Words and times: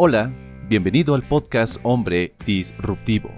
Hola, 0.00 0.30
bienvenido 0.68 1.16
al 1.16 1.24
podcast 1.24 1.78
Hombre 1.82 2.32
Disruptivo. 2.46 3.32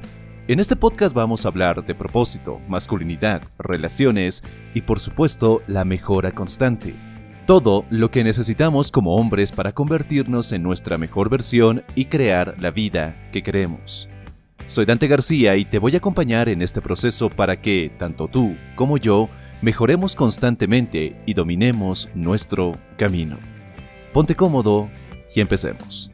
En 0.46 0.60
este 0.60 0.76
podcast 0.76 1.14
vamos 1.14 1.46
a 1.46 1.48
hablar 1.48 1.86
de 1.86 1.94
propósito, 1.94 2.60
masculinidad, 2.68 3.40
relaciones 3.58 4.44
y 4.74 4.82
por 4.82 5.00
supuesto 5.00 5.62
la 5.66 5.86
mejora 5.86 6.32
constante. 6.32 6.94
Todo 7.46 7.86
lo 7.88 8.10
que 8.10 8.24
necesitamos 8.24 8.92
como 8.92 9.17
hombres 9.17 9.53
para 9.53 9.72
convertirnos 9.72 10.53
en 10.53 10.62
nuestra 10.62 10.99
mejor 10.99 11.31
versión 11.31 11.82
y 11.94 12.04
crear 12.04 12.56
la 12.58 12.71
vida 12.71 13.31
que 13.32 13.42
queremos. 13.42 14.10
Soy 14.67 14.85
Dante 14.85 15.08
García 15.08 15.56
y 15.56 15.64
te 15.64 15.78
voy 15.78 15.95
a 15.95 15.96
acompañar 15.96 16.50
en 16.50 16.60
este 16.60 16.82
proceso 16.82 17.30
para 17.30 17.62
que, 17.62 17.90
tanto 17.96 18.28
tú 18.28 18.54
como 18.77 18.98
yo, 18.98 19.30
mejoremos 19.62 20.14
constantemente 20.14 21.22
y 21.24 21.32
dominemos 21.32 22.10
nuestro 22.14 22.78
camino. 22.98 23.38
Ponte 24.12 24.34
cómodo 24.36 24.90
y 25.34 25.40
empecemos. 25.40 26.10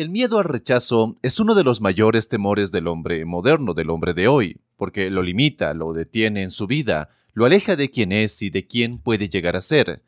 El 0.00 0.08
miedo 0.08 0.38
al 0.38 0.46
rechazo 0.46 1.16
es 1.20 1.40
uno 1.40 1.54
de 1.54 1.62
los 1.62 1.82
mayores 1.82 2.30
temores 2.30 2.72
del 2.72 2.86
hombre 2.86 3.26
moderno, 3.26 3.74
del 3.74 3.90
hombre 3.90 4.14
de 4.14 4.28
hoy, 4.28 4.62
porque 4.78 5.10
lo 5.10 5.22
limita, 5.22 5.74
lo 5.74 5.92
detiene 5.92 6.42
en 6.42 6.48
su 6.48 6.66
vida, 6.66 7.10
lo 7.34 7.44
aleja 7.44 7.76
de 7.76 7.90
quién 7.90 8.10
es 8.10 8.40
y 8.40 8.48
de 8.48 8.66
quién 8.66 8.98
puede 8.98 9.28
llegar 9.28 9.56
a 9.56 9.60
ser. 9.60 10.02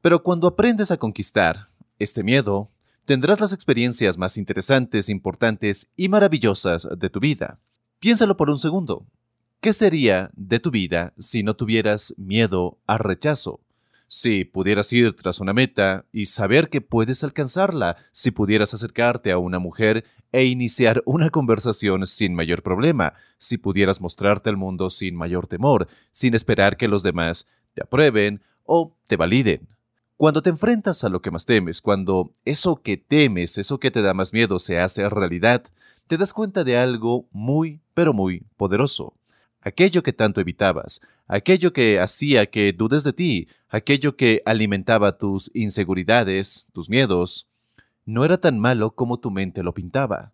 Pero 0.00 0.22
cuando 0.22 0.48
aprendes 0.48 0.90
a 0.90 0.96
conquistar 0.96 1.68
este 1.98 2.22
miedo, 2.22 2.70
tendrás 3.04 3.38
las 3.38 3.52
experiencias 3.52 4.16
más 4.16 4.38
interesantes, 4.38 5.10
importantes 5.10 5.92
y 5.94 6.08
maravillosas 6.08 6.88
de 6.96 7.10
tu 7.10 7.20
vida. 7.20 7.60
Piénsalo 7.98 8.38
por 8.38 8.48
un 8.48 8.58
segundo. 8.58 9.04
¿Qué 9.60 9.74
sería 9.74 10.30
de 10.36 10.58
tu 10.58 10.70
vida 10.70 11.12
si 11.18 11.42
no 11.42 11.52
tuvieras 11.52 12.14
miedo 12.16 12.78
al 12.86 13.00
rechazo? 13.00 13.60
Si 14.16 14.44
pudieras 14.44 14.92
ir 14.92 15.16
tras 15.16 15.40
una 15.40 15.52
meta 15.52 16.04
y 16.12 16.26
saber 16.26 16.68
que 16.68 16.80
puedes 16.80 17.24
alcanzarla, 17.24 17.96
si 18.12 18.30
pudieras 18.30 18.72
acercarte 18.72 19.32
a 19.32 19.38
una 19.38 19.58
mujer 19.58 20.04
e 20.30 20.44
iniciar 20.44 21.02
una 21.04 21.30
conversación 21.30 22.06
sin 22.06 22.32
mayor 22.32 22.62
problema, 22.62 23.14
si 23.38 23.58
pudieras 23.58 24.00
mostrarte 24.00 24.50
al 24.50 24.56
mundo 24.56 24.88
sin 24.88 25.16
mayor 25.16 25.48
temor, 25.48 25.88
sin 26.12 26.34
esperar 26.34 26.76
que 26.76 26.86
los 26.86 27.02
demás 27.02 27.48
te 27.74 27.82
aprueben 27.82 28.40
o 28.62 28.96
te 29.08 29.16
validen. 29.16 29.66
Cuando 30.16 30.42
te 30.42 30.50
enfrentas 30.50 31.02
a 31.02 31.08
lo 31.08 31.20
que 31.20 31.32
más 31.32 31.44
temes, 31.44 31.80
cuando 31.80 32.30
eso 32.44 32.82
que 32.82 32.96
temes, 32.96 33.58
eso 33.58 33.80
que 33.80 33.90
te 33.90 34.00
da 34.00 34.14
más 34.14 34.32
miedo 34.32 34.60
se 34.60 34.78
hace 34.78 35.08
realidad, 35.08 35.64
te 36.06 36.18
das 36.18 36.32
cuenta 36.32 36.62
de 36.62 36.78
algo 36.78 37.26
muy, 37.32 37.80
pero 37.94 38.12
muy 38.12 38.46
poderoso 38.56 39.14
aquello 39.64 40.02
que 40.02 40.12
tanto 40.12 40.40
evitabas, 40.40 41.00
aquello 41.26 41.72
que 41.72 41.98
hacía 41.98 42.46
que 42.46 42.72
dudes 42.72 43.02
de 43.02 43.12
ti, 43.12 43.48
aquello 43.68 44.16
que 44.16 44.42
alimentaba 44.44 45.18
tus 45.18 45.50
inseguridades, 45.54 46.68
tus 46.72 46.88
miedos, 46.88 47.48
no 48.04 48.24
era 48.24 48.38
tan 48.38 48.58
malo 48.58 48.94
como 48.94 49.18
tu 49.18 49.30
mente 49.30 49.62
lo 49.62 49.72
pintaba. 49.72 50.32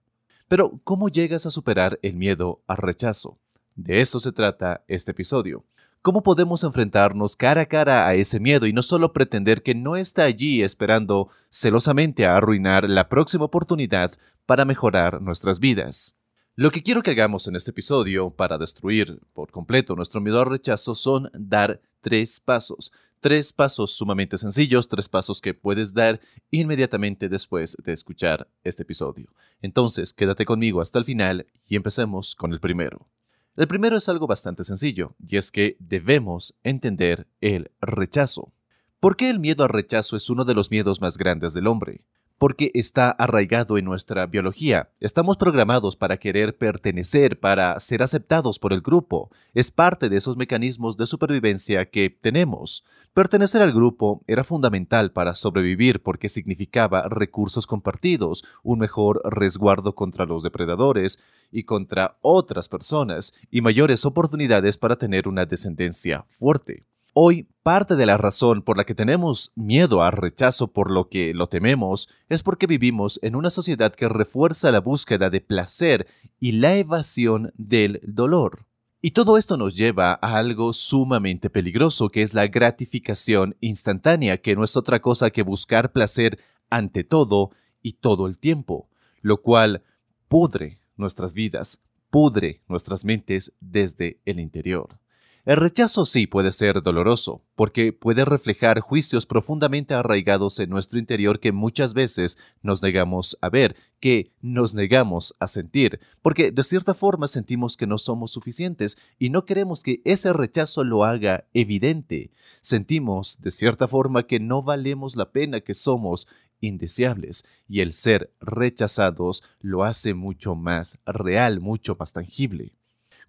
Pero, 0.49 0.81
¿cómo 0.83 1.09
llegas 1.09 1.47
a 1.47 1.51
superar 1.51 2.01
el 2.03 2.17
miedo 2.17 2.61
al 2.67 2.79
rechazo? 2.79 3.39
De 3.77 4.01
eso 4.01 4.19
se 4.19 4.33
trata 4.33 4.83
este 4.89 5.13
episodio. 5.13 5.65
¿Cómo 6.03 6.23
podemos 6.23 6.65
enfrentarnos 6.65 7.37
cara 7.37 7.61
a 7.63 7.67
cara 7.67 8.09
a 8.09 8.15
ese 8.15 8.41
miedo 8.41 8.67
y 8.67 8.73
no 8.73 8.83
solo 8.83 9.13
pretender 9.13 9.63
que 9.63 9.75
no 9.75 9.97
está 9.97 10.25
allí 10.25 10.63
esperando 10.63 11.29
celosamente 11.51 12.27
a 12.27 12.37
arruinar 12.37 12.89
la 12.89 13.09
próxima 13.09 13.45
oportunidad 13.45 14.13
para 14.47 14.65
mejorar 14.65 15.23
nuestras 15.23 15.61
vidas? 15.61 16.17
Lo 16.61 16.71
que 16.71 16.83
quiero 16.83 17.03
que 17.03 17.13
hagamos 17.13 17.49
en 17.49 17.57
este 17.57 17.71
episodio 17.71 18.29
para 18.29 18.59
destruir 18.59 19.19
por 19.33 19.51
completo 19.51 19.97
nuestro 19.97 20.21
miedo 20.21 20.41
al 20.41 20.51
rechazo 20.51 20.95
son 20.95 21.31
dar 21.33 21.81
tres 22.03 22.39
pasos. 22.39 22.93
Tres 23.21 23.55
pasos 23.55 23.93
sumamente 23.93 24.37
sencillos, 24.37 24.87
tres 24.87 25.09
pasos 25.09 25.41
que 25.41 25.55
puedes 25.55 25.95
dar 25.95 26.21
inmediatamente 26.51 27.31
después 27.31 27.79
de 27.83 27.95
escuchar 27.95 28.47
este 28.63 28.83
episodio. 28.83 29.33
Entonces, 29.63 30.13
quédate 30.13 30.45
conmigo 30.45 30.83
hasta 30.83 30.99
el 30.99 31.07
final 31.07 31.47
y 31.67 31.77
empecemos 31.77 32.35
con 32.35 32.53
el 32.53 32.61
primero. 32.61 33.09
El 33.57 33.67
primero 33.67 33.97
es 33.97 34.11
algo 34.11 34.27
bastante 34.27 34.63
sencillo, 34.63 35.15
y 35.27 35.39
es 35.39 35.51
que 35.51 35.79
debemos 35.79 36.59
entender 36.63 37.27
el 37.41 37.71
rechazo. 37.81 38.53
¿Por 39.01 39.17
qué 39.17 39.31
el 39.31 39.41
miedo 39.41 39.65
al 39.65 39.71
rechazo 39.71 40.15
es 40.15 40.29
uno 40.29 40.45
de 40.45 40.53
los 40.53 40.71
miedos 40.71 41.01
más 41.01 41.17
grandes 41.17 41.55
del 41.55 41.69
hombre? 41.69 42.03
Porque 42.41 42.71
está 42.73 43.11
arraigado 43.11 43.77
en 43.77 43.85
nuestra 43.85 44.25
biología. 44.25 44.89
Estamos 44.99 45.37
programados 45.37 45.95
para 45.95 46.17
querer 46.17 46.57
pertenecer, 46.57 47.39
para 47.39 47.79
ser 47.79 48.03
aceptados 48.03 48.59
por 48.59 48.73
el 48.73 48.81
grupo. 48.81 49.31
Es 49.53 49.71
parte 49.71 50.09
de 50.09 50.17
esos 50.17 50.39
mecanismos 50.39 50.97
de 50.97 51.05
supervivencia 51.05 51.91
que 51.91 52.09
tenemos. 52.09 52.83
Pertenecer 53.13 53.61
al 53.61 53.75
grupo 53.75 54.23
era 54.27 54.43
fundamental 54.43 55.13
para 55.13 55.35
sobrevivir 55.35 56.01
porque 56.03 56.31
significaba 56.31 57.11
recursos 57.11 57.67
compartidos, 57.67 58.43
un 58.63 58.79
mejor 58.79 59.21
resguardo 59.23 59.95
contra 59.95 60.25
los 60.25 60.43
depredadores 60.43 61.23
y 61.53 61.65
contra 61.65 62.17
otras 62.23 62.71
personas, 62.71 63.35
y 63.51 63.61
mayores 63.61 64.07
oportunidades 64.07 64.79
para 64.79 64.97
tener 64.97 65.29
una 65.29 65.45
descendencia 65.45 66.25
fuerte. 66.31 66.87
Hoy, 67.23 67.49
parte 67.63 67.97
de 67.97 68.07
la 68.07 68.17
razón 68.17 68.63
por 68.63 68.79
la 68.79 68.87
que 68.87 68.95
tenemos 68.95 69.53
miedo 69.55 70.03
al 70.03 70.13
rechazo 70.13 70.69
por 70.69 70.91
lo 70.91 71.11
que 71.11 71.35
lo 71.35 71.51
tememos 71.51 72.09
es 72.31 72.43
porque 72.43 72.67
vivimos 72.67 73.21
en 73.23 73.37
una 73.37 73.51
sociedad 73.51 73.95
que 73.95 74.09
refuerza 74.09 74.71
la 74.71 74.81
búsqueda 74.81 75.29
de 75.29 75.43
placer 75.43 76.07
y 76.39 76.53
la 76.53 76.77
evasión 76.77 77.53
del 77.59 78.01
dolor. 78.05 78.65
Y 79.03 79.11
todo 79.11 79.37
esto 79.37 79.59
nos 79.59 79.77
lleva 79.77 80.13
a 80.13 80.39
algo 80.39 80.73
sumamente 80.73 81.51
peligroso, 81.51 82.09
que 82.09 82.23
es 82.23 82.33
la 82.33 82.47
gratificación 82.47 83.55
instantánea, 83.61 84.41
que 84.41 84.57
no 84.57 84.65
es 84.65 84.75
otra 84.79 85.03
cosa 85.03 85.29
que 85.29 85.43
buscar 85.43 85.93
placer 85.93 86.39
ante 86.71 87.05
todo 87.05 87.51
y 87.83 87.93
todo 87.93 88.29
el 88.29 88.39
tiempo, 88.39 88.89
lo 89.21 89.43
cual 89.43 89.83
pudre 90.29 90.79
nuestras 90.97 91.35
vidas, 91.35 91.83
pudre 92.09 92.63
nuestras 92.67 93.05
mentes 93.05 93.53
desde 93.61 94.21
el 94.25 94.41
interior. 94.41 94.99
El 95.47 95.57
rechazo 95.57 96.05
sí 96.05 96.27
puede 96.27 96.53
ser 96.53 96.83
doloroso, 96.83 97.43
porque 97.55 97.95
puede 97.95 98.27
reflejar 98.27 98.81
juicios 98.81 99.25
profundamente 99.25 99.95
arraigados 99.95 100.61
en 100.61 100.69
nuestro 100.69 100.99
interior 100.99 101.41
que 101.41 101.51
muchas 101.51 101.95
veces 101.95 102.37
nos 102.63 102.83
negamos 102.83 103.39
a 103.41 103.49
ver, 103.49 103.75
que 104.01 104.35
nos 104.43 104.75
negamos 104.75 105.35
a 105.41 105.47
sentir, 105.47 105.99
porque 106.21 106.53
de 106.53 106.63
cierta 106.63 106.93
forma 106.93 107.27
sentimos 107.27 107.79
que 107.79 107.87
no 107.87 107.97
somos 107.97 108.33
suficientes 108.33 108.99
y 109.19 109.31
no 109.31 109.47
queremos 109.47 109.83
que 109.83 110.03
ese 110.05 110.35
rechazo 110.35 110.85
lo 110.85 111.05
haga 111.05 111.49
evidente. 111.55 112.33
Sentimos 112.61 113.41
de 113.41 113.51
cierta 113.51 113.89
forma 113.89 114.27
que 114.27 114.41
no 114.41 114.63
valemos 114.63 115.17
la 115.17 115.33
pena, 115.33 115.63
que 115.63 115.73
somos 115.73 116.29
indeseables, 116.61 117.47
y 117.67 117.81
el 117.81 117.95
ser 117.95 118.35
rechazados 118.41 119.43
lo 119.61 119.85
hace 119.85 120.13
mucho 120.13 120.55
más 120.55 120.99
real, 121.07 121.61
mucho 121.61 121.97
más 121.99 122.13
tangible. 122.13 122.75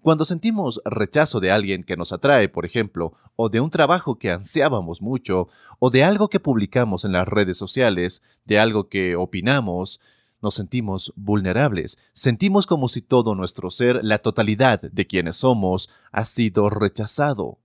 Cuando 0.01 0.25
sentimos 0.25 0.81
rechazo 0.84 1.39
de 1.39 1.51
alguien 1.51 1.84
que 1.84 1.95
nos 1.95 2.12
atrae, 2.12 2.50
por 2.50 2.66
ejemplo, 2.66 3.13
o 3.35 3.50
de 3.50 3.59
un 3.59 3.69
trabajo 3.69 4.17
que 4.17 4.31
ansiábamos 4.31 5.00
mucho, 5.00 5.47
o 5.78 5.91
de 5.91 6.03
algo 6.03 6.28
que 6.28 6.39
publicamos 6.39 7.06
en 7.06 7.12
las 7.12 7.28
redes 7.28 7.56
sociales, 7.56 8.23
de 8.45 8.59
algo 8.59 8.89
que 8.89 9.16
opinamos, 9.16 10.01
nos 10.41 10.56
sentimos 10.56 11.13
vulnerables, 11.16 12.00
sentimos 12.13 12.66
como 12.66 12.88
si 12.88 13.03
todo 13.03 13.35
nuestro 13.35 13.69
ser, 13.69 14.00
la 14.03 14.17
totalidad 14.17 14.81
de 14.81 15.06
quienes 15.06 15.35
somos, 15.35 15.88
ha 16.12 16.25
sido 16.25 16.72
rechazado. 16.72 17.59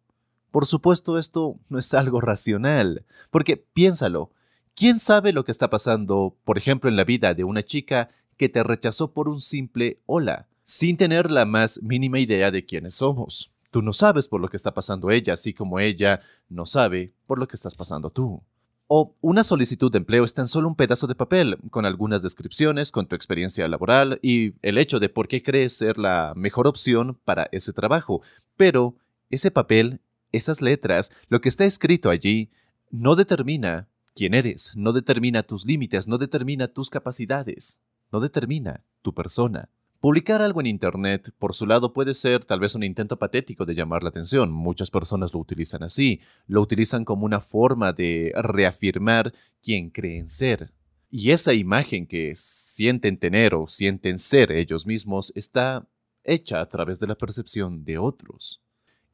Por 0.50 0.66
supuesto, 0.66 1.16
esto 1.16 1.58
no 1.70 1.78
es 1.78 1.94
algo 1.94 2.20
racional, 2.20 3.06
porque 3.30 3.56
piénsalo, 3.56 4.30
¿quién 4.74 4.98
sabe 4.98 5.32
lo 5.32 5.46
que 5.46 5.52
está 5.52 5.70
pasando, 5.70 6.36
por 6.44 6.58
ejemplo, 6.58 6.90
en 6.90 6.96
la 6.96 7.04
vida 7.04 7.32
de 7.32 7.44
una 7.44 7.62
chica 7.62 8.10
que 8.36 8.50
te 8.50 8.62
rechazó 8.62 9.12
por 9.14 9.30
un 9.30 9.40
simple 9.40 10.00
hola? 10.04 10.48
Sin 10.66 10.96
tener 10.96 11.30
la 11.30 11.44
más 11.44 11.80
mínima 11.80 12.18
idea 12.18 12.50
de 12.50 12.66
quiénes 12.66 12.94
somos. 12.94 13.52
Tú 13.70 13.82
no 13.82 13.92
sabes 13.92 14.26
por 14.26 14.40
lo 14.40 14.48
que 14.48 14.56
está 14.56 14.74
pasando 14.74 15.12
ella, 15.12 15.34
así 15.34 15.54
como 15.54 15.78
ella 15.78 16.20
no 16.48 16.66
sabe 16.66 17.12
por 17.28 17.38
lo 17.38 17.46
que 17.46 17.54
estás 17.54 17.76
pasando 17.76 18.10
tú. 18.10 18.42
O 18.88 19.14
una 19.20 19.44
solicitud 19.44 19.92
de 19.92 19.98
empleo 19.98 20.24
es 20.24 20.34
tan 20.34 20.48
solo 20.48 20.66
un 20.66 20.74
pedazo 20.74 21.06
de 21.06 21.14
papel, 21.14 21.56
con 21.70 21.86
algunas 21.86 22.20
descripciones, 22.20 22.90
con 22.90 23.06
tu 23.06 23.14
experiencia 23.14 23.68
laboral 23.68 24.18
y 24.22 24.54
el 24.62 24.76
hecho 24.78 24.98
de 24.98 25.08
por 25.08 25.28
qué 25.28 25.40
crees 25.40 25.72
ser 25.72 25.98
la 25.98 26.32
mejor 26.34 26.66
opción 26.66 27.16
para 27.24 27.48
ese 27.52 27.72
trabajo. 27.72 28.22
Pero 28.56 28.96
ese 29.30 29.52
papel, 29.52 30.00
esas 30.32 30.60
letras, 30.62 31.12
lo 31.28 31.40
que 31.40 31.48
está 31.48 31.64
escrito 31.64 32.10
allí, 32.10 32.50
no 32.90 33.14
determina 33.14 33.86
quién 34.16 34.34
eres, 34.34 34.72
no 34.74 34.92
determina 34.92 35.44
tus 35.44 35.64
límites, 35.64 36.08
no 36.08 36.18
determina 36.18 36.66
tus 36.66 36.90
capacidades, 36.90 37.80
no 38.10 38.18
determina 38.18 38.82
tu 39.02 39.14
persona. 39.14 39.68
Publicar 40.00 40.42
algo 40.42 40.60
en 40.60 40.66
Internet, 40.66 41.32
por 41.38 41.54
su 41.54 41.66
lado, 41.66 41.92
puede 41.92 42.14
ser 42.14 42.44
tal 42.44 42.60
vez 42.60 42.74
un 42.74 42.82
intento 42.82 43.18
patético 43.18 43.64
de 43.64 43.74
llamar 43.74 44.02
la 44.02 44.10
atención. 44.10 44.52
Muchas 44.52 44.90
personas 44.90 45.32
lo 45.32 45.40
utilizan 45.40 45.82
así, 45.82 46.20
lo 46.46 46.60
utilizan 46.60 47.04
como 47.04 47.24
una 47.24 47.40
forma 47.40 47.92
de 47.92 48.32
reafirmar 48.36 49.32
quién 49.62 49.90
creen 49.90 50.28
ser. 50.28 50.72
Y 51.10 51.30
esa 51.30 51.54
imagen 51.54 52.06
que 52.06 52.32
sienten 52.34 53.18
tener 53.18 53.54
o 53.54 53.68
sienten 53.68 54.18
ser 54.18 54.52
ellos 54.52 54.86
mismos 54.86 55.32
está 55.34 55.88
hecha 56.24 56.60
a 56.60 56.68
través 56.68 57.00
de 57.00 57.06
la 57.06 57.14
percepción 57.14 57.84
de 57.84 57.98
otros. 57.98 58.62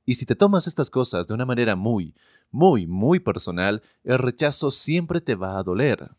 Y 0.05 0.15
si 0.15 0.27
te 0.27 0.35
tomas 0.35 0.67
estas 0.67 0.91
cosas 0.91 1.29
de 1.29 1.35
una 1.35 1.47
manera 1.47 1.77
muy, 1.77 2.15
muy, 2.51 2.87
muy 2.87 3.21
personal, 3.21 3.83
el 4.03 4.19
rechazo 4.19 4.71
siempre 4.71 5.21
te 5.21 5.37
va 5.37 5.59
a 5.59 5.63
doler. 5.63 6.11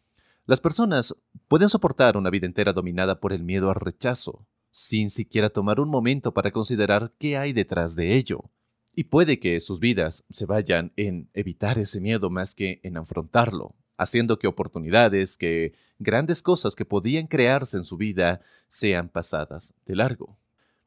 Las 0.45 0.61
personas 0.61 1.15
pueden 1.47 1.69
soportar 1.69 2.17
una 2.17 2.29
vida 2.29 2.45
entera 2.45 2.71
dominada 2.71 3.19
por 3.19 3.33
el 3.33 3.43
miedo 3.43 3.69
al 3.69 3.75
rechazo, 3.75 4.45
sin 4.75 5.11
siquiera 5.11 5.51
tomar 5.51 5.79
un 5.79 5.87
momento 5.87 6.33
para 6.33 6.49
considerar 6.49 7.13
qué 7.19 7.37
hay 7.37 7.53
detrás 7.53 7.95
de 7.95 8.15
ello. 8.15 8.49
Y 8.95 9.03
puede 9.03 9.39
que 9.39 9.59
sus 9.59 9.79
vidas 9.79 10.25
se 10.31 10.47
vayan 10.47 10.91
en 10.95 11.29
evitar 11.35 11.77
ese 11.77 12.01
miedo 12.01 12.31
más 12.31 12.55
que 12.55 12.79
en 12.81 12.97
afrontarlo, 12.97 13.75
haciendo 13.97 14.39
que 14.39 14.47
oportunidades, 14.47 15.37
que 15.37 15.73
grandes 15.99 16.41
cosas 16.41 16.75
que 16.75 16.85
podían 16.85 17.27
crearse 17.27 17.77
en 17.77 17.85
su 17.85 17.97
vida 17.97 18.41
sean 18.67 19.09
pasadas 19.09 19.75
de 19.85 19.95
largo. 19.95 20.39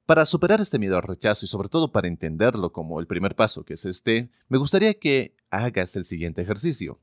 Para 0.05 0.27
superar 0.27 0.61
este 0.61 0.81
miedo 0.81 0.97
al 0.97 1.05
rechazo 1.05 1.45
y 1.45 1.49
sobre 1.49 1.69
todo 1.69 1.93
para 1.93 2.09
entenderlo 2.09 2.73
como 2.73 2.99
el 2.99 3.07
primer 3.07 3.37
paso 3.37 3.65
que 3.65 3.75
es 3.75 3.85
este, 3.85 4.31
me 4.49 4.59
gustaría 4.59 4.95
que 4.95 5.37
hagas 5.49 5.95
el 5.95 6.05
siguiente 6.05 6.43
ejercicio. 6.43 6.99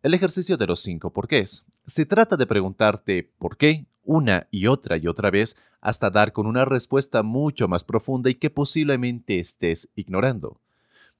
El 0.00 0.14
ejercicio 0.14 0.56
de 0.56 0.68
los 0.68 0.80
cinco 0.80 1.12
porqués. 1.12 1.64
Se 1.86 2.06
trata 2.06 2.36
de 2.36 2.46
preguntarte 2.46 3.32
por 3.36 3.56
qué 3.56 3.86
una 4.04 4.48
y 4.50 4.66
otra 4.66 4.96
y 4.96 5.06
otra 5.06 5.30
vez 5.30 5.56
hasta 5.80 6.10
dar 6.10 6.32
con 6.32 6.46
una 6.46 6.64
respuesta 6.64 7.22
mucho 7.22 7.68
más 7.68 7.84
profunda 7.84 8.30
y 8.30 8.34
que 8.34 8.50
posiblemente 8.50 9.38
estés 9.38 9.90
ignorando. 9.94 10.60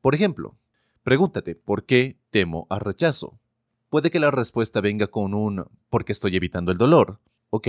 Por 0.01 0.15
ejemplo, 0.15 0.57
pregúntate 1.03 1.55
¿por 1.55 1.85
qué 1.85 2.19
temo 2.31 2.67
al 2.71 2.81
rechazo? 2.81 3.39
Puede 3.89 4.11
que 4.11 4.21
la 4.21 4.31
respuesta 4.31 4.81
venga 4.81 5.09
con 5.09 5.35
un 5.35 5.65
porque 5.89 6.13
estoy 6.13 6.37
evitando 6.37 6.73
el 6.73 6.79
dolor. 6.79 7.21
Ok, 7.51 7.69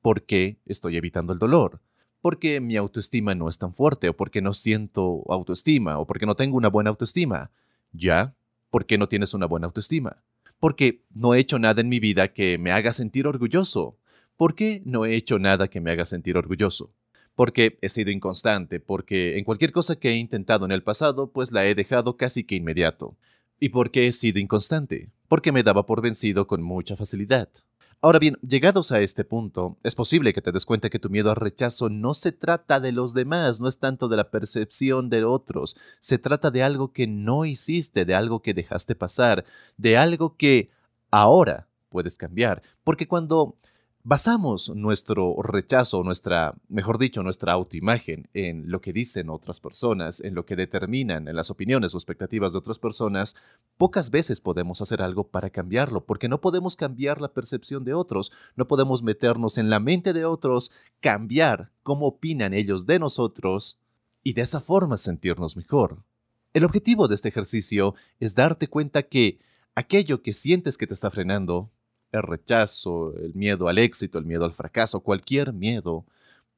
¿por 0.00 0.22
qué 0.22 0.58
estoy 0.66 0.96
evitando 0.96 1.32
el 1.32 1.38
dolor? 1.38 1.80
porque 2.22 2.60
mi 2.60 2.76
autoestima 2.76 3.34
no 3.34 3.48
es 3.48 3.58
tan 3.58 3.74
fuerte, 3.74 4.08
o 4.08 4.16
porque 4.16 4.40
no 4.40 4.54
siento 4.54 5.24
autoestima, 5.28 5.98
o 5.98 6.06
porque 6.06 6.24
no 6.24 6.36
tengo 6.36 6.56
una 6.56 6.68
buena 6.68 6.90
autoestima. 6.90 7.50
¿Ya? 7.92 8.34
¿Por 8.70 8.86
qué 8.86 8.96
no 8.96 9.08
tienes 9.08 9.34
una 9.34 9.46
buena 9.46 9.66
autoestima? 9.66 10.22
Porque 10.60 11.02
no 11.12 11.34
he 11.34 11.40
hecho 11.40 11.58
nada 11.58 11.80
en 11.80 11.88
mi 11.88 11.98
vida 11.98 12.32
que 12.32 12.56
me 12.56 12.70
haga 12.70 12.92
sentir 12.92 13.26
orgulloso. 13.26 13.98
¿Por 14.42 14.56
qué 14.56 14.82
no 14.84 15.06
he 15.06 15.14
hecho 15.14 15.38
nada 15.38 15.68
que 15.68 15.80
me 15.80 15.92
haga 15.92 16.04
sentir 16.04 16.36
orgulloso? 16.36 16.90
Porque 17.36 17.78
he 17.80 17.88
sido 17.88 18.10
inconstante, 18.10 18.80
porque 18.80 19.38
en 19.38 19.44
cualquier 19.44 19.70
cosa 19.70 19.94
que 19.94 20.10
he 20.10 20.16
intentado 20.16 20.64
en 20.64 20.72
el 20.72 20.82
pasado, 20.82 21.30
pues 21.30 21.52
la 21.52 21.64
he 21.64 21.76
dejado 21.76 22.16
casi 22.16 22.42
que 22.42 22.56
inmediato. 22.56 23.16
¿Y 23.60 23.68
por 23.68 23.92
qué 23.92 24.08
he 24.08 24.10
sido 24.10 24.40
inconstante? 24.40 25.10
Porque 25.28 25.52
me 25.52 25.62
daba 25.62 25.86
por 25.86 26.02
vencido 26.02 26.48
con 26.48 26.60
mucha 26.60 26.96
facilidad. 26.96 27.50
Ahora 28.00 28.18
bien, 28.18 28.36
llegados 28.42 28.90
a 28.90 29.00
este 29.00 29.22
punto, 29.22 29.78
es 29.84 29.94
posible 29.94 30.34
que 30.34 30.42
te 30.42 30.50
des 30.50 30.66
cuenta 30.66 30.90
que 30.90 30.98
tu 30.98 31.08
miedo 31.08 31.30
al 31.30 31.36
rechazo 31.36 31.88
no 31.88 32.12
se 32.12 32.32
trata 32.32 32.80
de 32.80 32.90
los 32.90 33.14
demás, 33.14 33.60
no 33.60 33.68
es 33.68 33.78
tanto 33.78 34.08
de 34.08 34.16
la 34.16 34.32
percepción 34.32 35.08
de 35.08 35.22
otros, 35.22 35.76
se 36.00 36.18
trata 36.18 36.50
de 36.50 36.64
algo 36.64 36.92
que 36.92 37.06
no 37.06 37.44
hiciste, 37.44 38.04
de 38.04 38.16
algo 38.16 38.42
que 38.42 38.54
dejaste 38.54 38.96
pasar, 38.96 39.44
de 39.76 39.96
algo 39.96 40.36
que 40.36 40.72
ahora 41.12 41.68
puedes 41.90 42.18
cambiar. 42.18 42.60
Porque 42.82 43.06
cuando 43.06 43.54
basamos 44.04 44.70
nuestro 44.74 45.36
rechazo, 45.42 46.02
nuestra, 46.02 46.54
mejor 46.68 46.98
dicho, 46.98 47.22
nuestra 47.22 47.52
autoimagen 47.52 48.28
en 48.34 48.70
lo 48.70 48.80
que 48.80 48.92
dicen 48.92 49.30
otras 49.30 49.60
personas, 49.60 50.20
en 50.20 50.34
lo 50.34 50.44
que 50.44 50.56
determinan, 50.56 51.28
en 51.28 51.36
las 51.36 51.50
opiniones 51.50 51.94
o 51.94 51.98
expectativas 51.98 52.52
de 52.52 52.58
otras 52.58 52.78
personas, 52.78 53.36
pocas 53.76 54.10
veces 54.10 54.40
podemos 54.40 54.82
hacer 54.82 55.02
algo 55.02 55.28
para 55.28 55.50
cambiarlo, 55.50 56.04
porque 56.04 56.28
no 56.28 56.40
podemos 56.40 56.74
cambiar 56.74 57.20
la 57.20 57.32
percepción 57.32 57.84
de 57.84 57.94
otros, 57.94 58.32
no 58.56 58.66
podemos 58.66 59.02
meternos 59.02 59.56
en 59.56 59.70
la 59.70 59.78
mente 59.78 60.12
de 60.12 60.24
otros, 60.24 60.72
cambiar 61.00 61.70
cómo 61.82 62.06
opinan 62.06 62.54
ellos 62.54 62.86
de 62.86 62.98
nosotros 62.98 63.78
y 64.24 64.32
de 64.32 64.42
esa 64.42 64.60
forma 64.60 64.96
sentirnos 64.96 65.56
mejor. 65.56 66.02
El 66.54 66.64
objetivo 66.64 67.08
de 67.08 67.14
este 67.14 67.28
ejercicio 67.28 67.94
es 68.20 68.34
darte 68.34 68.68
cuenta 68.68 69.04
que 69.04 69.38
aquello 69.74 70.22
que 70.22 70.32
sientes 70.32 70.76
que 70.76 70.86
te 70.86 70.94
está 70.94 71.10
frenando, 71.10 71.70
el 72.12 72.22
rechazo, 72.22 73.16
el 73.16 73.34
miedo 73.34 73.68
al 73.68 73.78
éxito, 73.78 74.18
el 74.18 74.26
miedo 74.26 74.44
al 74.44 74.54
fracaso, 74.54 75.00
cualquier 75.00 75.52
miedo, 75.52 76.06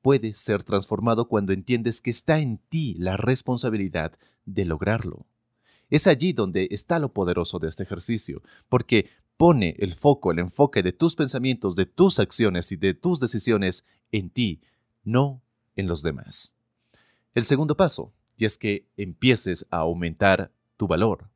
puede 0.03 0.33
ser 0.35 0.62
transformado 0.62 1.29
cuando 1.29 1.53
entiendes 1.53 2.01
que 2.01 2.11
está 2.11 2.41
en 2.41 2.59
ti 2.69 2.95
la 2.99 3.17
responsabilidad 3.17 4.12
de 4.45 4.65
lograrlo. 4.65 5.27
Es 5.89 6.06
allí 6.06 6.33
donde 6.33 6.69
está 6.71 6.99
lo 6.99 7.12
poderoso 7.12 7.59
de 7.59 7.69
este 7.69 7.85
ejercicio, 7.85 8.43
porque 8.69 9.09
pone 9.37 9.77
el 9.79 9.95
foco, 9.95 10.33
el 10.33 10.41
enfoque 10.41 10.83
de 10.83 10.93
tus 10.93 11.17
pensamientos, 11.17 11.77
de 11.77 11.87
tus 11.87 12.19
acciones 12.19 12.73
y 12.73 12.77
de 12.77 12.95
tus 12.95 13.21
decisiones 13.21 13.87
en 14.12 14.31
ti, 14.31 14.61
no 15.05 15.43
en 15.77 15.87
los 15.87 16.03
demás. 16.03 16.55
El 17.35 17.45
segundo 17.45 17.77
paso, 17.77 18.12
y 18.37 18.45
es 18.45 18.59
que 18.59 18.89
empieces 18.97 19.67
a 19.71 19.79
aumentar 19.79 20.53
tu 20.77 20.87
valor. 20.87 21.31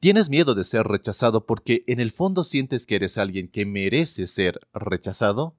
¿Tienes 0.00 0.30
miedo 0.30 0.54
de 0.54 0.64
ser 0.64 0.86
rechazado 0.86 1.44
porque 1.44 1.84
en 1.86 2.00
el 2.00 2.10
fondo 2.10 2.42
sientes 2.42 2.86
que 2.86 2.94
eres 2.94 3.18
alguien 3.18 3.48
que 3.48 3.66
merece 3.66 4.26
ser 4.26 4.58
rechazado? 4.72 5.54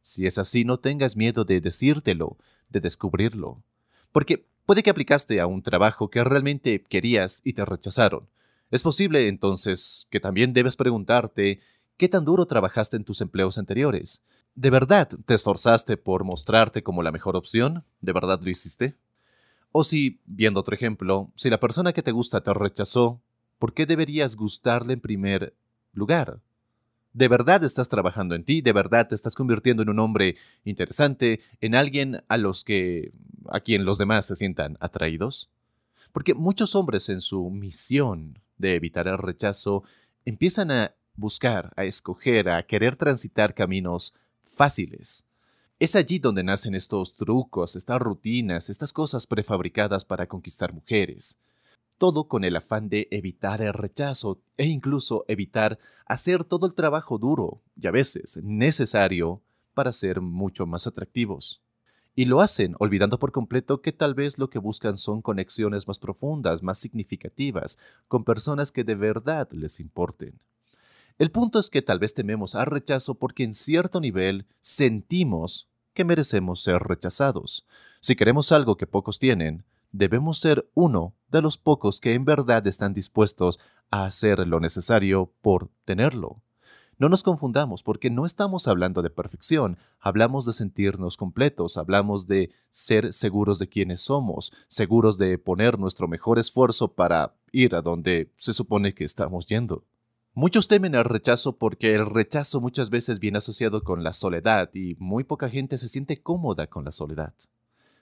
Si 0.00 0.26
es 0.26 0.36
así, 0.36 0.64
no 0.64 0.80
tengas 0.80 1.16
miedo 1.16 1.44
de 1.44 1.60
decírtelo, 1.60 2.38
de 2.70 2.80
descubrirlo. 2.80 3.62
Porque 4.10 4.48
puede 4.66 4.82
que 4.82 4.90
aplicaste 4.90 5.40
a 5.40 5.46
un 5.46 5.62
trabajo 5.62 6.10
que 6.10 6.24
realmente 6.24 6.82
querías 6.82 7.40
y 7.44 7.52
te 7.52 7.64
rechazaron. 7.64 8.28
Es 8.72 8.82
posible 8.82 9.28
entonces 9.28 10.08
que 10.10 10.18
también 10.18 10.52
debes 10.52 10.74
preguntarte 10.74 11.60
qué 11.96 12.08
tan 12.08 12.24
duro 12.24 12.46
trabajaste 12.46 12.96
en 12.96 13.04
tus 13.04 13.20
empleos 13.20 13.58
anteriores. 13.58 14.24
¿De 14.56 14.70
verdad 14.70 15.08
te 15.24 15.34
esforzaste 15.34 15.96
por 15.96 16.24
mostrarte 16.24 16.82
como 16.82 17.04
la 17.04 17.12
mejor 17.12 17.36
opción? 17.36 17.84
¿De 18.00 18.12
verdad 18.12 18.40
lo 18.42 18.50
hiciste? 18.50 18.96
O 19.70 19.84
si, 19.84 20.20
viendo 20.26 20.58
otro 20.58 20.74
ejemplo, 20.74 21.30
si 21.36 21.48
la 21.48 21.60
persona 21.60 21.92
que 21.92 22.02
te 22.02 22.10
gusta 22.10 22.40
te 22.40 22.52
rechazó, 22.52 23.20
¿por 23.58 23.74
qué 23.74 23.86
deberías 23.86 24.36
gustarle 24.36 24.94
en 24.94 25.00
primer 25.00 25.54
lugar? 25.92 26.40
¿De 27.12 27.28
verdad 27.28 27.64
estás 27.64 27.88
trabajando 27.88 28.34
en 28.34 28.44
ti? 28.44 28.60
¿De 28.60 28.72
verdad 28.72 29.08
te 29.08 29.14
estás 29.14 29.34
convirtiendo 29.34 29.82
en 29.82 29.88
un 29.88 29.98
hombre 29.98 30.36
interesante, 30.64 31.40
en 31.60 31.74
alguien 31.74 32.22
a 32.28 32.36
los 32.36 32.64
que 32.64 33.12
a 33.48 33.60
quien 33.60 33.84
los 33.84 33.98
demás 33.98 34.26
se 34.26 34.36
sientan 34.36 34.76
atraídos? 34.80 35.50
Porque 36.12 36.34
muchos 36.34 36.74
hombres 36.74 37.08
en 37.08 37.20
su 37.20 37.50
misión 37.50 38.38
de 38.56 38.76
evitar 38.76 39.08
el 39.08 39.18
rechazo 39.18 39.82
empiezan 40.24 40.70
a 40.70 40.94
buscar, 41.16 41.72
a 41.76 41.84
escoger, 41.84 42.48
a 42.50 42.64
querer 42.66 42.96
transitar 42.96 43.54
caminos 43.54 44.14
fáciles. 44.54 45.24
Es 45.80 45.96
allí 45.96 46.18
donde 46.18 46.42
nacen 46.42 46.74
estos 46.74 47.16
trucos, 47.16 47.76
estas 47.76 48.00
rutinas, 48.00 48.68
estas 48.68 48.92
cosas 48.92 49.26
prefabricadas 49.26 50.04
para 50.04 50.26
conquistar 50.26 50.72
mujeres 50.72 51.38
todo 51.98 52.28
con 52.28 52.44
el 52.44 52.56
afán 52.56 52.88
de 52.88 53.08
evitar 53.10 53.60
el 53.60 53.74
rechazo 53.74 54.40
e 54.56 54.66
incluso 54.66 55.24
evitar 55.28 55.78
hacer 56.06 56.44
todo 56.44 56.66
el 56.66 56.74
trabajo 56.74 57.18
duro 57.18 57.60
y 57.76 57.86
a 57.86 57.90
veces 57.90 58.38
necesario 58.42 59.42
para 59.74 59.92
ser 59.92 60.20
mucho 60.20 60.66
más 60.66 60.86
atractivos. 60.86 61.60
Y 62.14 62.24
lo 62.24 62.40
hacen 62.40 62.74
olvidando 62.80 63.18
por 63.18 63.30
completo 63.30 63.80
que 63.80 63.92
tal 63.92 64.14
vez 64.14 64.38
lo 64.38 64.50
que 64.50 64.58
buscan 64.58 64.96
son 64.96 65.22
conexiones 65.22 65.86
más 65.86 65.98
profundas, 65.98 66.62
más 66.62 66.78
significativas, 66.78 67.78
con 68.08 68.24
personas 68.24 68.72
que 68.72 68.82
de 68.82 68.96
verdad 68.96 69.48
les 69.52 69.78
importen. 69.78 70.40
El 71.18 71.30
punto 71.30 71.58
es 71.58 71.70
que 71.70 71.82
tal 71.82 71.98
vez 71.98 72.14
tememos 72.14 72.54
al 72.54 72.66
rechazo 72.66 73.16
porque 73.16 73.44
en 73.44 73.52
cierto 73.52 74.00
nivel 74.00 74.46
sentimos 74.60 75.68
que 75.92 76.04
merecemos 76.04 76.62
ser 76.62 76.80
rechazados. 76.80 77.66
Si 78.00 78.14
queremos 78.14 78.52
algo 78.52 78.76
que 78.76 78.86
pocos 78.86 79.18
tienen, 79.18 79.64
debemos 79.92 80.38
ser 80.38 80.70
uno 80.74 81.14
de 81.28 81.42
los 81.42 81.58
pocos 81.58 82.00
que 82.00 82.14
en 82.14 82.24
verdad 82.24 82.66
están 82.66 82.94
dispuestos 82.94 83.58
a 83.90 84.04
hacer 84.04 84.46
lo 84.46 84.60
necesario 84.60 85.32
por 85.42 85.70
tenerlo. 85.84 86.42
No 86.98 87.08
nos 87.08 87.22
confundamos 87.22 87.84
porque 87.84 88.10
no 88.10 88.26
estamos 88.26 88.66
hablando 88.66 89.02
de 89.02 89.10
perfección, 89.10 89.78
hablamos 90.00 90.46
de 90.46 90.52
sentirnos 90.52 91.16
completos, 91.16 91.76
hablamos 91.76 92.26
de 92.26 92.50
ser 92.70 93.12
seguros 93.12 93.60
de 93.60 93.68
quienes 93.68 94.00
somos, 94.00 94.52
seguros 94.66 95.16
de 95.16 95.38
poner 95.38 95.78
nuestro 95.78 96.08
mejor 96.08 96.40
esfuerzo 96.40 96.94
para 96.94 97.36
ir 97.52 97.76
a 97.76 97.82
donde 97.82 98.32
se 98.36 98.52
supone 98.52 98.94
que 98.94 99.04
estamos 99.04 99.46
yendo. 99.46 99.84
Muchos 100.34 100.66
temen 100.66 100.96
el 100.96 101.04
rechazo 101.04 101.56
porque 101.56 101.94
el 101.94 102.04
rechazo 102.04 102.60
muchas 102.60 102.90
veces 102.90 103.20
viene 103.20 103.38
asociado 103.38 103.84
con 103.84 104.02
la 104.02 104.12
soledad 104.12 104.70
y 104.74 104.96
muy 104.98 105.22
poca 105.22 105.48
gente 105.48 105.78
se 105.78 105.88
siente 105.88 106.20
cómoda 106.20 106.66
con 106.66 106.84
la 106.84 106.90
soledad. 106.90 107.32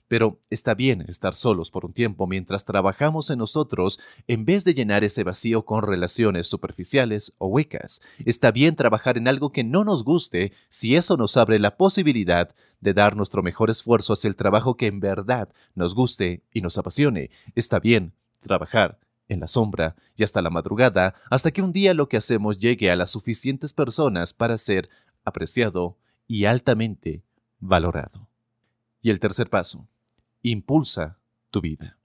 Pero 0.09 0.41
está 0.51 0.75
bien 0.75 1.05
estar 1.09 1.35
solos 1.35 1.71
por 1.71 1.85
un 1.85 1.93
tiempo 1.93 2.27
mientras 2.27 2.65
trabajamos 2.65 3.31
en 3.31 3.39
nosotros 3.39 3.99
en 4.29 4.45
vez 4.45 4.65
de 4.65 4.75
llenar 4.75 5.03
ese 5.03 5.25
vacío 5.25 5.65
con 5.65 5.83
relaciones 5.83 6.47
superficiales 6.47 7.33
o 7.39 7.49
huecas. 7.49 8.01
Está 8.25 8.53
bien 8.53 8.77
trabajar 8.77 9.19
en 9.19 9.27
algo 9.27 9.51
que 9.51 9.65
no 9.65 9.85
nos 9.85 10.05
guste 10.05 10.53
si 10.69 10.95
eso 10.95 11.17
nos 11.17 11.37
abre 11.37 11.59
la 11.59 11.77
posibilidad 11.77 12.55
de 12.81 12.95
dar 12.95 13.17
nuestro 13.17 13.43
mejor 13.43 13.69
esfuerzo 13.71 14.13
hacia 14.13 14.29
el 14.29 14.37
trabajo 14.37 14.77
que 14.77 14.87
en 14.87 15.01
verdad 15.01 15.49
nos 15.75 15.95
guste 15.95 16.45
y 16.53 16.61
nos 16.61 16.79
apasione. 16.79 17.31
Está 17.55 17.81
bien 17.81 18.13
trabajar 18.41 19.01
en 19.29 19.41
la 19.41 19.49
sombra 19.49 19.97
y 20.15 20.23
hasta 20.23 20.41
la 20.41 20.51
madrugada 20.51 21.15
hasta 21.31 21.51
que 21.51 21.63
un 21.63 21.73
día 21.73 21.95
lo 21.95 22.09
que 22.09 22.17
hacemos 22.17 22.59
llegue 22.59 22.93
a 22.93 22.97
las 22.97 23.11
suficientes 23.11 23.73
personas 23.73 24.33
para 24.33 24.57
ser 24.57 24.89
apreciado 25.25 25.99
y 26.29 26.45
altamente 26.45 27.25
valorado. 27.59 28.29
Y 29.03 29.11
el 29.11 29.19
tercer 29.19 29.51
paso 29.51 29.89
impulsa 30.51 31.19
tu 31.51 31.61
vida. 31.61 31.99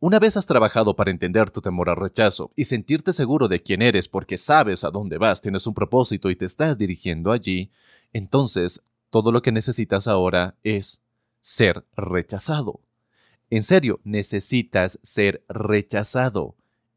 Una 0.00 0.20
vez 0.20 0.36
has 0.36 0.46
trabajado 0.46 0.94
para 0.94 1.10
entender 1.10 1.50
tu 1.50 1.60
temor 1.60 1.90
al 1.90 1.96
rechazo 1.96 2.52
y 2.54 2.64
sentirte 2.64 3.12
seguro 3.12 3.48
de 3.48 3.62
quién 3.62 3.82
eres 3.82 4.06
porque 4.06 4.36
sabes 4.36 4.84
a 4.84 4.90
dónde 4.90 5.18
vas, 5.18 5.40
tienes 5.40 5.66
un 5.66 5.74
propósito 5.74 6.30
y 6.30 6.36
te 6.36 6.44
estás 6.44 6.78
dirigiendo 6.78 7.32
allí, 7.32 7.72
entonces 8.12 8.84
todo 9.10 9.32
lo 9.32 9.42
que 9.42 9.50
necesitas 9.50 10.06
ahora 10.06 10.54
es 10.62 11.02
ser 11.40 11.84
rechazado. 11.96 12.80
En 13.50 13.62
serio, 13.62 14.00
necesitas 14.04 15.00
ser 15.02 15.42
rechazado. 15.48 16.54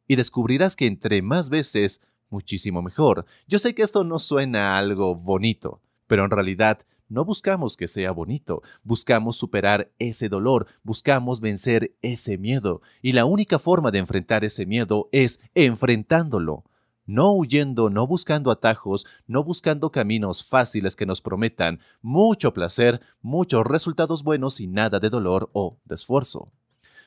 Y 0.08 0.18
descubrirás 0.18 0.76
que 0.76 0.86
entre 0.86 1.22
más 1.22 1.50
veces, 1.50 2.02
muchísimo 2.30 2.82
mejor. 2.82 3.26
Yo 3.48 3.58
sé 3.60 3.74
que 3.74 3.82
esto 3.82 4.04
no 4.04 4.20
suena 4.20 4.78
algo 4.78 5.16
bonito, 5.16 5.82
pero 6.08 6.26
en 6.26 6.32
realidad 6.32 6.82
no 7.12 7.26
buscamos 7.26 7.76
que 7.76 7.88
sea 7.88 8.12
bonito, 8.12 8.64
buscamos 8.84 9.36
superar 9.36 9.92
ese 10.00 10.30
dolor, 10.30 10.66
buscamos 10.82 11.42
vencer 11.42 11.94
ese 12.02 12.38
miedo, 12.38 12.82
y 13.02 13.12
la 13.12 13.26
única 13.26 13.60
forma 13.60 13.92
de 13.92 14.00
enfrentar 14.00 14.46
ese 14.46 14.66
miedo 14.66 15.10
es 15.12 15.42
enfrentándolo. 15.54 16.64
No 17.06 17.34
huyendo, 17.34 17.90
no 17.90 18.08
buscando 18.08 18.50
atajos, 18.50 19.06
no 19.28 19.44
buscando 19.44 19.92
caminos 19.92 20.46
fáciles 20.46 20.96
que 20.96 21.06
nos 21.06 21.22
prometan 21.22 21.82
mucho 22.02 22.54
placer, 22.54 23.02
muchos 23.22 23.68
resultados 23.68 24.24
buenos 24.24 24.62
y 24.62 24.68
nada 24.68 25.02
de 25.02 25.10
dolor 25.10 25.50
o 25.52 25.80
de 25.84 25.96
esfuerzo. 25.96 26.54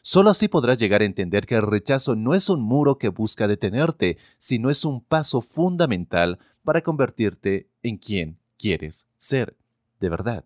Solo 0.03 0.29
así 0.29 0.49
podrás 0.49 0.79
llegar 0.79 1.01
a 1.01 1.07
entender 1.07 1.47
que 1.47 1.55
el 1.55 1.63
rechazo 1.63 2.15
no 2.15 2.35
es 2.35 2.51
un 2.51 2.61
muro 2.61 2.99
que 2.99 3.09
busca 3.09 3.49
detenerte, 3.49 4.19
sino 4.37 4.69
es 4.69 4.85
un 4.85 5.03
paso 5.03 5.41
fundamental 5.41 6.39
para 6.63 6.83
convertirte 6.83 7.71
en 7.83 7.97
quien 7.97 8.39
quieres 8.59 9.09
ser 9.17 9.57
de 10.05 10.11
verdad. 10.11 10.45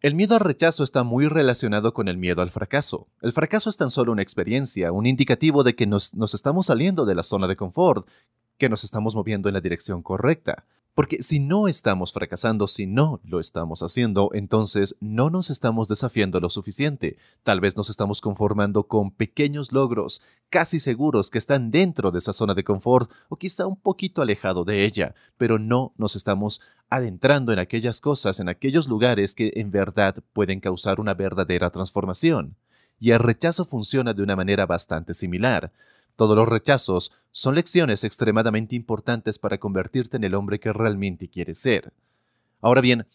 El 0.00 0.14
miedo 0.14 0.34
al 0.34 0.40
rechazo 0.40 0.82
está 0.82 1.02
muy 1.02 1.28
relacionado 1.28 1.92
con 1.92 2.08
el 2.08 2.16
miedo 2.16 2.40
al 2.40 2.48
fracaso. 2.48 3.08
El 3.20 3.32
fracaso 3.32 3.68
es 3.68 3.76
tan 3.76 3.90
solo 3.90 4.12
una 4.12 4.22
experiencia, 4.22 4.92
un 4.92 5.06
indicativo 5.06 5.62
de 5.62 5.74
que 5.74 5.86
nos, 5.86 6.14
nos 6.14 6.32
estamos 6.34 6.66
saliendo 6.66 7.04
de 7.04 7.14
la 7.14 7.22
zona 7.22 7.48
de 7.48 7.56
confort, 7.56 8.08
que 8.56 8.68
nos 8.68 8.84
estamos 8.84 9.14
moviendo 9.14 9.48
en 9.48 9.54
la 9.54 9.60
dirección 9.60 10.02
correcta. 10.02 10.64
Porque 10.98 11.22
si 11.22 11.38
no 11.38 11.68
estamos 11.68 12.12
fracasando, 12.12 12.66
si 12.66 12.84
no 12.84 13.20
lo 13.22 13.38
estamos 13.38 13.84
haciendo, 13.84 14.30
entonces 14.32 14.96
no 14.98 15.30
nos 15.30 15.48
estamos 15.48 15.86
desafiando 15.86 16.40
lo 16.40 16.50
suficiente. 16.50 17.18
Tal 17.44 17.60
vez 17.60 17.76
nos 17.76 17.88
estamos 17.88 18.20
conformando 18.20 18.88
con 18.88 19.12
pequeños 19.12 19.70
logros, 19.70 20.22
casi 20.50 20.80
seguros 20.80 21.30
que 21.30 21.38
están 21.38 21.70
dentro 21.70 22.10
de 22.10 22.18
esa 22.18 22.32
zona 22.32 22.54
de 22.54 22.64
confort 22.64 23.12
o 23.28 23.36
quizá 23.36 23.68
un 23.68 23.76
poquito 23.76 24.22
alejado 24.22 24.64
de 24.64 24.84
ella, 24.84 25.14
pero 25.36 25.60
no 25.60 25.92
nos 25.98 26.16
estamos 26.16 26.60
adentrando 26.90 27.52
en 27.52 27.60
aquellas 27.60 28.00
cosas, 28.00 28.40
en 28.40 28.48
aquellos 28.48 28.88
lugares 28.88 29.36
que 29.36 29.52
en 29.54 29.70
verdad 29.70 30.16
pueden 30.32 30.58
causar 30.58 30.98
una 30.98 31.14
verdadera 31.14 31.70
transformación. 31.70 32.56
Y 33.00 33.10
el 33.12 33.20
rechazo 33.20 33.64
funciona 33.64 34.14
de 34.14 34.22
una 34.22 34.36
manera 34.36 34.66
bastante 34.66 35.14
similar. 35.14 35.72
Todos 36.16 36.36
los 36.36 36.48
rechazos 36.48 37.12
son 37.30 37.54
lecciones 37.54 38.02
extremadamente 38.04 38.74
importantes 38.74 39.38
para 39.38 39.58
convertirte 39.58 40.16
en 40.16 40.24
el 40.24 40.34
hombre 40.34 40.58
que 40.58 40.72
realmente 40.72 41.28
quieres 41.28 41.58
ser. 41.58 41.92
Ahora 42.60 42.80
bien, 42.80 43.06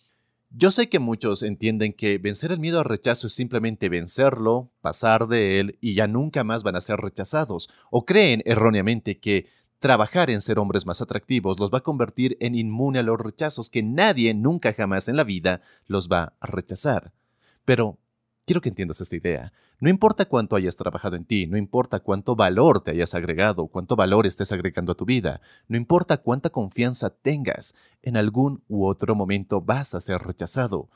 yo 0.56 0.70
sé 0.70 0.88
que 0.88 1.00
muchos 1.00 1.42
entienden 1.42 1.94
que 1.94 2.20
vencer 2.20 2.52
el 2.52 2.60
miedo 2.60 2.80
al 2.80 2.86
rechazo 2.86 3.28
es 3.28 3.34
simplemente 3.34 3.90
vencerlo, 3.90 4.70
pasar 4.82 5.28
de 5.28 5.60
él 5.60 5.78
y 5.82 5.96
ya 5.96 6.08
nunca 6.08 6.44
más 6.44 6.62
van 6.62 6.76
a 6.76 6.82
ser 6.82 7.00
rechazados, 7.00 7.70
o 7.90 8.06
creen 8.06 8.44
erróneamente 8.46 9.20
que 9.20 9.48
trabajar 9.80 10.30
en 10.30 10.42
ser 10.42 10.60
hombres 10.60 10.86
más 10.86 11.02
atractivos 11.02 11.60
los 11.60 11.72
va 11.72 11.80
a 11.80 11.84
convertir 11.84 12.38
en 12.40 12.56
inmune 12.56 13.00
a 13.00 13.04
los 13.04 13.20
rechazos, 13.20 13.70
que 13.70 13.84
nadie 13.84 14.34
nunca 14.34 14.74
jamás 14.74 15.10
en 15.10 15.18
la 15.18 15.24
vida 15.24 15.62
los 15.88 16.08
va 16.08 16.34
a 16.40 16.46
rechazar. 16.46 17.12
Pero 17.66 17.98
Quiero 18.46 18.60
que 18.60 18.68
entiendas 18.68 19.00
esta 19.00 19.16
idea. 19.16 19.54
No 19.80 19.90
importa 19.90 20.26
cuánto 20.26 20.58
hayas 20.58 20.76
trabajado 20.76 21.16
en 21.16 21.24
ti, 21.24 21.48
no 21.48 21.56
importa 21.56 22.02
cuánto 22.02 22.36
valor 22.36 22.82
te 22.82 22.92
hayas 22.92 23.14
agregado, 23.14 23.68
cuánto 23.68 23.96
valor 23.96 24.26
estés 24.26 24.52
agregando 24.52 24.92
a 24.92 24.96
tu 24.96 25.06
vida, 25.06 25.40
no 25.70 25.78
importa 25.78 26.18
cuánta 26.18 26.50
confianza 26.50 27.10
tengas, 27.10 27.74
en 28.02 28.18
algún 28.18 28.62
u 28.68 28.86
otro 28.86 29.16
momento 29.16 29.62
vas 29.62 29.96
a 29.96 30.02
ser 30.02 30.20
rechazado. 30.20 30.90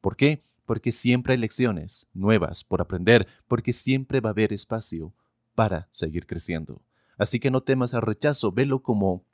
¿Por 0.00 0.16
qué? 0.16 0.40
Porque 0.66 0.90
siempre 0.90 1.34
hay 1.34 1.38
lecciones 1.38 2.08
nuevas 2.14 2.64
por 2.64 2.80
aprender, 2.80 3.28
porque 3.46 3.72
siempre 3.72 4.20
va 4.20 4.30
a 4.30 4.32
haber 4.32 4.52
espacio 4.52 5.14
para 5.54 5.88
seguir 5.92 6.26
creciendo. 6.26 6.82
Así 7.16 7.38
que 7.38 7.52
no 7.52 7.62
temas 7.62 7.94
al 7.94 8.02
rechazo, 8.02 8.50
velo 8.50 8.82
como 8.82 9.24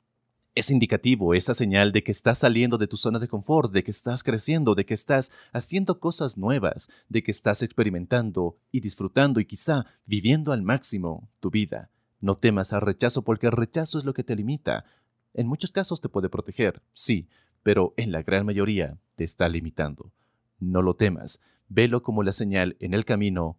es 0.55 0.71
indicativo, 0.71 1.33
esa 1.33 1.53
señal 1.53 1.91
de 1.91 2.01
que 2.01 2.11
estás 2.11 2.39
saliendo 2.39 2.77
de 2.77 2.87
tu 2.87 2.95
zona 2.95 3.19
de 3.19 3.27
confort, 3.27 3.73
de 3.73 3.83
que 3.83 3.91
estás 3.91 4.23
creciendo, 4.23 4.73
de 4.73 4.85
que 4.85 4.93
estás 4.93 5.33
haciendo 5.51 5.99
cosas 5.99 6.37
nuevas, 6.37 6.89
de 7.09 7.23
que 7.23 7.31
estás 7.31 7.61
experimentando 7.61 8.57
y 8.71 8.79
disfrutando 8.79 9.41
y 9.41 9.45
quizá 9.45 9.85
viviendo 10.05 10.53
al 10.53 10.61
máximo 10.61 11.29
tu 11.41 11.51
vida. 11.51 11.91
No 12.21 12.37
temas 12.37 12.71
al 12.71 12.81
rechazo 12.81 13.23
porque 13.23 13.47
el 13.47 13.51
rechazo 13.51 13.97
es 13.97 14.05
lo 14.05 14.13
que 14.13 14.23
te 14.23 14.35
limita. 14.35 14.85
En 15.33 15.45
muchos 15.45 15.73
casos 15.73 15.99
te 15.99 16.07
puede 16.07 16.29
proteger, 16.29 16.81
sí, 16.93 17.27
pero 17.61 17.93
en 17.97 18.13
la 18.13 18.23
gran 18.23 18.45
mayoría 18.45 18.97
te 19.15 19.25
está 19.25 19.49
limitando. 19.49 20.13
No 20.59 20.81
lo 20.81 20.95
temas, 20.95 21.41
velo 21.67 22.01
como 22.01 22.23
la 22.23 22.31
señal 22.31 22.77
en 22.79 22.93
el 22.93 23.03
camino 23.03 23.57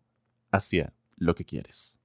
hacia 0.51 0.95
lo 1.17 1.35
que 1.35 1.45
quieres. 1.45 2.01